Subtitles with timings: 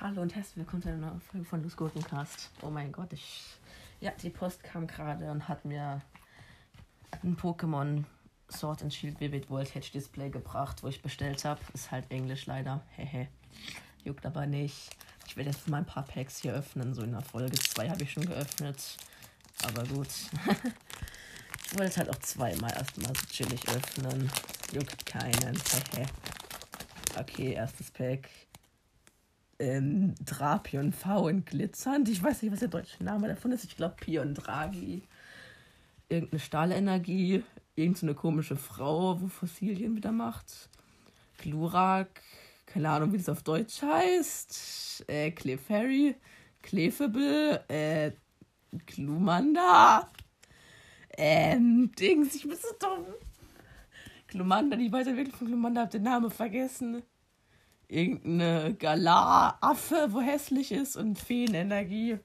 [0.00, 2.50] Hallo und herzlich willkommen zu einer neuen Folge von Luz Gurkencast.
[2.62, 3.44] Oh mein Gott, ich.
[4.00, 6.00] Ja, die Post kam gerade und hat mir
[7.22, 8.04] ein Pokémon
[8.50, 11.60] Sword and Shield Vivid Voltage Display gebracht, wo ich bestellt habe.
[11.74, 12.82] Ist halt Englisch leider.
[12.96, 13.28] Hehe.
[14.04, 14.96] Juckt aber nicht.
[15.26, 16.94] Ich werde jetzt mal ein paar Packs hier öffnen.
[16.94, 18.96] So in der Folge 2 habe ich schon geöffnet.
[19.64, 20.08] Aber gut.
[21.66, 24.30] ich wollte es halt auch zweimal erstmal so chillig öffnen.
[24.72, 25.58] Juckt keinen.
[27.18, 28.28] Okay, erstes Pack.
[29.58, 32.08] Ähm, Drapion V in glitzernd.
[32.08, 33.64] Ich weiß nicht, was der deutsche Name davon ist.
[33.64, 35.02] Ich glaube Pion Draghi.
[36.08, 37.42] Irgendeine Stahlenergie.
[37.74, 40.68] Irgendeine komische Frau, wo Fossilien wieder macht.
[41.38, 42.22] Glurak.
[42.66, 45.04] Keine Ahnung, wie das auf Deutsch heißt.
[45.08, 46.14] Äh, Clefairy.
[46.62, 47.64] Clefable.
[47.68, 48.12] Äh,
[48.86, 50.10] Glumanda.
[51.16, 53.06] Ähm, Dings, ich bin so dumm.
[54.28, 57.02] Glumanda, die Weiterentwicklung von Glumanda, hab den Namen vergessen
[57.88, 62.18] irgendeine Galar-Affe, wo hässlich ist und Feenenergie.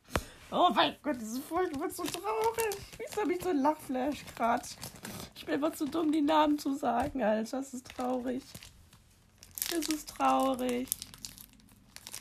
[0.52, 2.78] Oh mein Gott, diese Folge wird so traurig.
[2.98, 4.66] Wieso habe ich so einen Lachflash gerade?
[5.36, 7.58] Ich bin einfach zu dumm, die Namen zu sagen, Alter.
[7.58, 8.44] Das ist traurig.
[9.72, 10.88] Das ist traurig.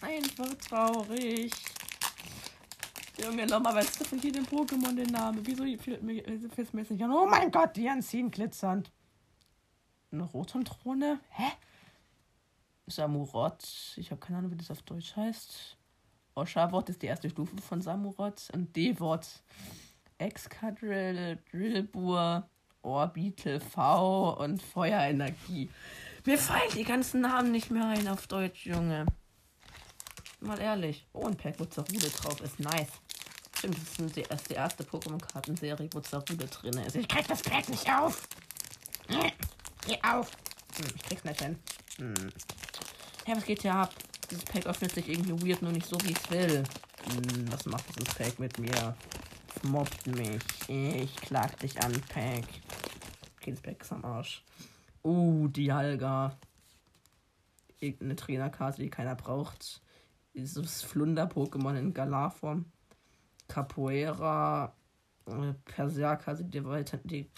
[0.01, 1.53] Einfach traurig.
[3.23, 5.41] Junge, normalerweise von jedem Pokémon den Namen.
[5.45, 7.13] Wieso mir, fällt mir jetzt nicht an?
[7.13, 8.91] Oh mein Gott, die anziehen glitzernd.
[10.13, 11.21] Eine Rotom-Throne?
[11.31, 11.53] Hä?
[12.87, 13.95] Samurott.
[13.97, 15.79] Ich habe keine Ahnung, wie das auf Deutsch heißt.
[16.35, 18.51] Oshawott ist die erste Stufe von Samurott.
[18.53, 19.27] Und Devot.
[20.19, 22.49] Excadrill, Drillbur,
[22.83, 25.71] Orbital V und Feuerenergie.
[26.25, 29.07] Mir fallen die ganzen Namen nicht mehr ein auf Deutsch, Junge.
[30.41, 31.07] Mal ehrlich.
[31.13, 32.61] Oh, ein Pack, wo Zarude drauf ist.
[32.61, 32.93] Nice.
[33.57, 36.97] Stimmt, das ist die erste, erste Pokémon-Kartenserie, wo Zarude drin ist.
[36.97, 38.29] Ich krieg das Pack nicht auf.
[39.87, 40.31] Geh auf.
[40.77, 41.59] Hm, ich krieg's nicht hin.
[41.99, 42.33] Hm.
[43.25, 43.95] Hey, was geht hier ab?
[44.31, 46.65] Dieses Pack öffnet sich irgendwie weird, nur nicht so, wie ich es will.
[47.05, 48.97] Hm, was macht dieses Pack mit mir?
[49.65, 50.43] Mobbt mich.
[50.69, 52.45] Ich klag dich an, Pack.
[53.37, 54.45] Okay, das Pack ist am Arsch.
[55.05, 56.37] Uh, Dialga.
[57.79, 59.83] Irgendeine Trainerkarte, die keiner braucht.
[60.35, 62.67] Dieses Flunder-Pokémon in Galar-Form.
[63.49, 64.75] Capoeira.
[65.27, 67.29] Äh, Perserker, also die, weiter, die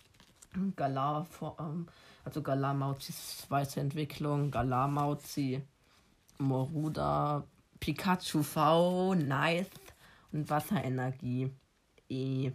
[0.76, 1.88] Galar-Form.
[2.24, 4.50] Also Galar-Mauzis Weiterentwicklung.
[4.50, 5.62] Galar-Mauzi.
[6.38, 7.44] Moruda,
[7.80, 9.66] Pikachu V, nice.
[10.32, 11.50] Und Wasserenergie.
[12.08, 12.50] E.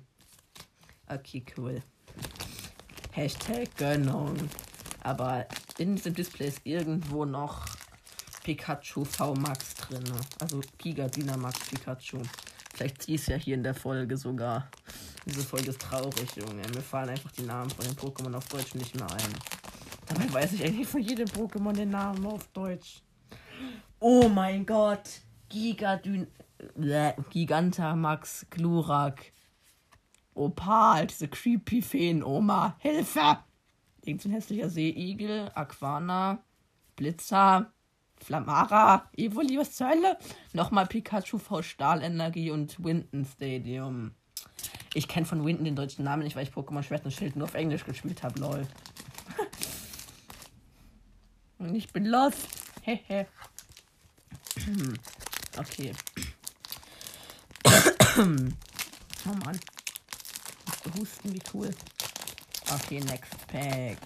[1.07, 1.81] Okay, cool.
[3.11, 4.35] Hashtag Gönnung.
[5.01, 5.47] Aber
[5.77, 7.65] in diesem Display ist irgendwo noch
[8.43, 10.03] Pikachu V Max drin.
[10.39, 12.21] Also Giga Dynamax Pikachu.
[12.73, 14.69] Vielleicht ziehe ich es ja hier in der Folge sogar.
[15.25, 16.61] Diese Folge ist traurig, Junge.
[16.73, 19.58] Mir fallen einfach die Namen von den Pokémon auf Deutsch nicht mehr ein.
[20.09, 23.01] Dabei weiß ich eigentlich von jedem Pokémon den Namen auf Deutsch.
[23.99, 25.21] Oh mein Gott.
[25.49, 26.27] Gigadyn.
[27.29, 29.31] Gigantamax Glurak.
[30.33, 32.75] Opal, diese creepy Feen-Oma.
[32.79, 33.39] Hilfe!
[34.07, 35.51] Ein hässlicher Seeigel.
[35.53, 36.39] Aquana.
[36.95, 37.71] Blitzer.
[38.17, 39.09] Flamara.
[39.15, 40.17] Evoli, was zur Hölle?
[40.53, 44.11] Nochmal Pikachu V Stahlenergie und Winton Stadium.
[44.93, 47.45] Ich kenne von Winton den deutschen Namen nicht, weil ich Pokémon Schwert und Schild nur
[47.45, 48.67] auf Englisch gespielt habe, lol.
[51.59, 52.47] Und ich bin lost.
[52.81, 53.27] Hehe.
[55.57, 55.93] Okay.
[58.17, 59.59] oh Mann.
[60.97, 61.69] Husten, wie cool.
[62.73, 63.97] Okay, next Pack.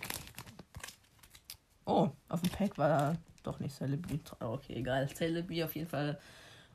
[1.85, 4.19] Oh, auf dem Pack war doch nicht Celebi.
[4.39, 5.09] Okay, egal.
[5.09, 6.19] Celebi auf jeden Fall.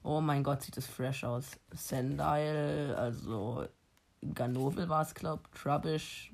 [0.02, 1.58] Oh mein Gott, sieht das fresh aus.
[1.72, 3.66] Sendile, also
[4.34, 5.52] Ganovel war es, glaub.
[5.54, 6.30] Trubbish,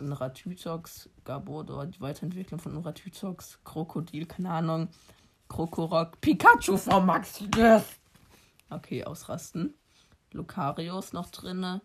[0.00, 4.88] Ratütox, Gabodo, die Weiterentwicklung von Ratütox, Krokodil, keine Ahnung.
[5.48, 7.40] Krokorok, Pikachu vom Max.
[7.56, 7.84] Yes.
[8.70, 9.74] Okay, ausrasten.
[10.32, 11.80] Lucarius noch drinne.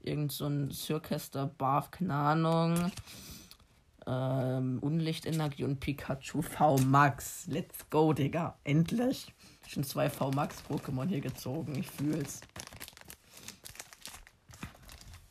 [0.00, 2.92] Irgend so ein Circaster Barf, keine Ahnung.
[4.06, 7.46] Ähm, Unlichtenergie und Pikachu V Max.
[7.46, 8.58] Let's go, Digga.
[8.64, 9.32] Endlich.
[9.68, 11.76] Schon zwei V Max Pokémon hier gezogen.
[11.76, 12.40] Ich fühl's.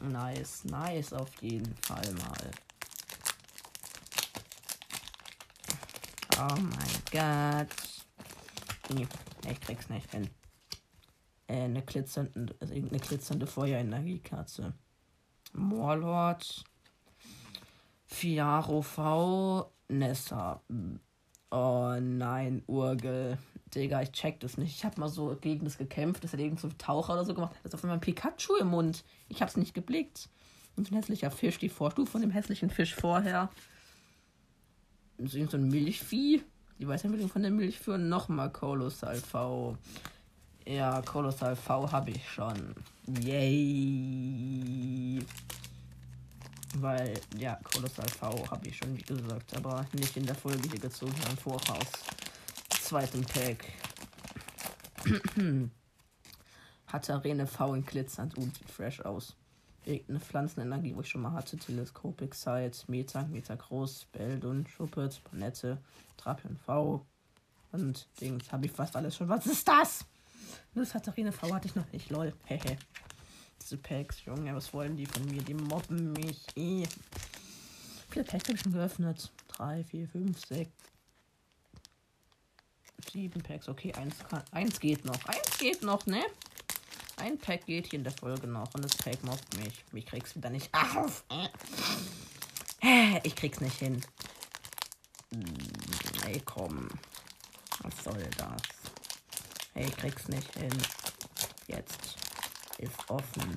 [0.01, 2.51] Nice, nice auf jeden Fall mal.
[6.39, 7.67] Oh mein Gott.
[8.89, 9.07] Nee,
[9.47, 10.29] ich krieg's nicht hin.
[11.47, 14.73] Äh, eine glitzernde, also eine glitzernde Feuerenergiekatze.
[15.53, 16.63] Morlord.
[18.05, 19.71] Fiaro V.
[19.87, 20.61] Nessa.
[21.51, 23.37] Oh nein, Urgel.
[23.75, 24.75] Digga, ich check das nicht.
[24.75, 26.23] Ich hab mal so gegen das gekämpft.
[26.23, 27.53] Das hat irgend so ein Taucher oder so gemacht.
[27.63, 29.03] Das ist auf einmal ein Pikachu im Mund.
[29.27, 30.29] Ich hab's nicht geblickt.
[30.77, 33.49] Und ein hässlicher Fisch, die Vorstufe von dem hässlichen Fisch vorher.
[35.17, 36.41] so ein Milchvieh.
[36.79, 39.77] Die Weiterentwicklung von der Milchvieh und nochmal Kolossal V.
[40.65, 42.75] Ja, Kolossal V habe ich schon.
[43.21, 44.61] Yay!
[46.77, 50.79] Weil, ja, Kolossal V habe ich schon, wie gesagt, aber nicht in der Folge hier
[50.79, 51.87] gezogen, sondern voraus.
[52.69, 53.65] Zweiten Pack.
[56.87, 59.35] Hat Arene V in glitzernd und sieht fresh aus.
[59.83, 61.57] Irgendeine Pflanzenenergie, wo ich schon mal hatte.
[61.57, 65.77] Teleskopik Sight, Meta, Meta Groß, Beldun, Schuppet, Panette,
[66.17, 67.05] Trapion V.
[67.71, 69.29] Und Dings habe ich fast alles schon.
[69.29, 70.05] Was ist das?
[70.73, 72.33] Nur Arene V hatte ich noch nicht, lol.
[72.45, 72.77] Hehe.
[73.61, 75.41] Diese Packs, Junge, was wollen die von mir?
[75.43, 76.45] Die mobben mich.
[76.55, 76.85] Eh.
[78.09, 79.31] Viele Packs habe ich schon geöffnet.
[79.47, 80.71] Drei, vier, fünf, sechs.
[83.11, 83.69] Sieben Packs.
[83.69, 85.23] Okay, eins, kann, eins geht noch.
[85.25, 86.23] Eins geht noch, ne?
[87.17, 89.85] Ein Pack geht hier in der Folge noch und das Pack mobbt mich.
[89.91, 91.23] Mich krieg's wieder nicht auf.
[93.23, 94.01] Ich krieg's nicht hin.
[96.25, 96.89] Ey, komm.
[97.83, 98.61] Was soll das?
[99.73, 100.75] Hey, ich krieg's nicht hin.
[101.67, 102.20] Jetzt
[102.81, 103.55] ist offen.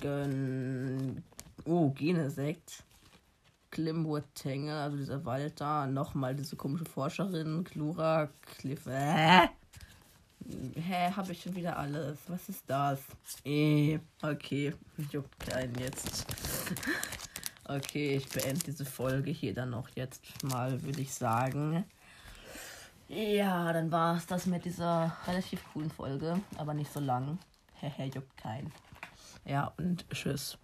[0.00, 1.22] Gön
[1.64, 2.84] oh, Genesekt.
[3.70, 5.86] Klimburg-Tenge, also dieser Wald da.
[5.86, 7.64] Nochmal diese komische Forscherin.
[7.64, 8.86] Klura, Cliff.
[8.86, 9.48] Äh.
[10.74, 12.18] Hä, habe ich schon wieder alles?
[12.26, 13.00] Was ist das?
[13.44, 14.74] Eh, okay.
[15.12, 16.26] Juckt keinen jetzt.
[17.64, 21.84] okay, ich beende diese Folge hier dann noch jetzt mal, würde ich sagen.
[23.12, 27.38] Ja, dann war es das mit dieser relativ coolen Folge, aber nicht so lang.
[27.74, 28.72] Hehe, juckt keinen.
[29.44, 30.56] Ja, und tschüss.